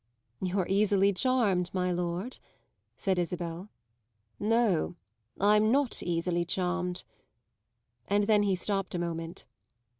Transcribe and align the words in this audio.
"You're 0.41 0.65
easily 0.67 1.13
charmed, 1.13 1.69
my 1.73 1.91
lord," 1.91 2.39
said 2.97 3.19
Isabel. 3.19 3.69
"No, 4.39 4.95
I'm 5.39 5.69
not 5.71 6.01
easily 6.01 6.43
charmed!" 6.43 7.03
And 8.07 8.23
then 8.23 8.41
he 8.41 8.55
stopped 8.55 8.95
a 8.95 8.97
moment. 8.97 9.45